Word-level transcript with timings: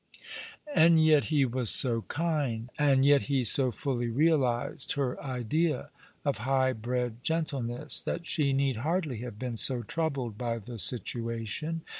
And 0.73 0.99
yet 0.99 1.25
he 1.25 1.45
was 1.45 1.69
so 1.69 2.01
kind, 2.07 2.71
and 2.79 3.05
yet 3.05 3.25
he 3.29 3.43
so 3.43 3.69
fully 3.71 4.07
realized 4.07 4.93
her 4.93 5.21
idea 5.23 5.91
of 6.25 6.39
high 6.39 6.73
bred 6.73 7.23
gentleness, 7.23 8.01
that 8.01 8.25
she 8.25 8.51
need 8.51 8.77
hardly 8.77 9.17
have 9.19 9.37
been 9.37 9.57
so 9.57 9.83
troubled 9.83 10.39
by 10.39 10.57
the 10.57 10.79
situation. 10.79 11.81